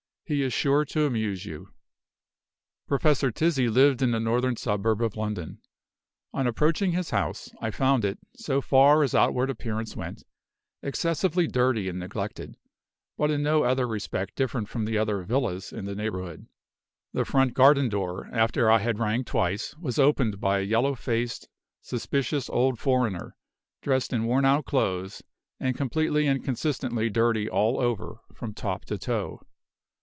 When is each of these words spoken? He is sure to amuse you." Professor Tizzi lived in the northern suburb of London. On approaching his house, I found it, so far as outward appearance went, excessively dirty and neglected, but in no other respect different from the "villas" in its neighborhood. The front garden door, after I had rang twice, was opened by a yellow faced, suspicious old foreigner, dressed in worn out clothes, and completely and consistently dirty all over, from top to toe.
He 0.23 0.43
is 0.43 0.53
sure 0.53 0.85
to 0.85 1.03
amuse 1.05 1.45
you." 1.45 1.73
Professor 2.87 3.31
Tizzi 3.33 3.67
lived 3.67 4.01
in 4.01 4.11
the 4.11 4.19
northern 4.21 4.55
suburb 4.55 5.01
of 5.01 5.17
London. 5.17 5.59
On 6.33 6.47
approaching 6.47 6.93
his 6.93 7.09
house, 7.09 7.51
I 7.59 7.69
found 7.69 8.05
it, 8.05 8.17
so 8.37 8.61
far 8.61 9.03
as 9.03 9.13
outward 9.13 9.49
appearance 9.49 9.93
went, 9.97 10.23
excessively 10.81 11.47
dirty 11.47 11.89
and 11.89 11.99
neglected, 11.99 12.55
but 13.17 13.29
in 13.29 13.43
no 13.43 13.63
other 13.63 13.85
respect 13.85 14.35
different 14.37 14.69
from 14.69 14.85
the 14.85 14.93
"villas" 15.27 15.73
in 15.73 15.85
its 15.85 15.97
neighborhood. 15.97 16.47
The 17.11 17.25
front 17.25 17.53
garden 17.53 17.89
door, 17.89 18.29
after 18.31 18.71
I 18.71 18.79
had 18.79 18.99
rang 18.99 19.25
twice, 19.25 19.75
was 19.75 19.99
opened 19.99 20.39
by 20.39 20.59
a 20.59 20.63
yellow 20.63 20.95
faced, 20.95 21.49
suspicious 21.81 22.49
old 22.49 22.79
foreigner, 22.79 23.35
dressed 23.81 24.13
in 24.13 24.23
worn 24.23 24.45
out 24.45 24.63
clothes, 24.63 25.23
and 25.59 25.75
completely 25.75 26.25
and 26.25 26.41
consistently 26.41 27.09
dirty 27.09 27.49
all 27.49 27.81
over, 27.81 28.21
from 28.33 28.53
top 28.53 28.85
to 28.85 28.97
toe. 28.97 29.41